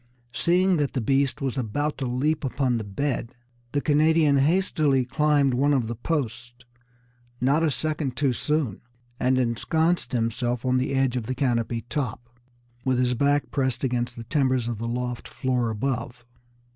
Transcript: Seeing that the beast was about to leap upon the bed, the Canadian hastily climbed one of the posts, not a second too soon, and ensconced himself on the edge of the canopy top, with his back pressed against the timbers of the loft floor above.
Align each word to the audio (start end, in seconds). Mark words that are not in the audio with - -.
Seeing 0.33 0.77
that 0.77 0.93
the 0.93 0.99
beast 0.99 1.41
was 1.41 1.59
about 1.59 1.99
to 1.99 2.07
leap 2.07 2.43
upon 2.43 2.79
the 2.79 2.83
bed, 2.83 3.35
the 3.71 3.81
Canadian 3.81 4.37
hastily 4.37 5.05
climbed 5.05 5.53
one 5.53 5.75
of 5.75 5.85
the 5.85 5.93
posts, 5.95 6.65
not 7.39 7.61
a 7.61 7.69
second 7.69 8.17
too 8.17 8.33
soon, 8.33 8.81
and 9.19 9.37
ensconced 9.37 10.11
himself 10.11 10.65
on 10.65 10.77
the 10.79 10.95
edge 10.95 11.15
of 11.15 11.27
the 11.27 11.35
canopy 11.35 11.81
top, 11.81 12.31
with 12.83 12.97
his 12.97 13.13
back 13.13 13.51
pressed 13.51 13.83
against 13.83 14.15
the 14.15 14.23
timbers 14.23 14.67
of 14.67 14.79
the 14.79 14.87
loft 14.87 15.27
floor 15.27 15.69
above. 15.69 16.25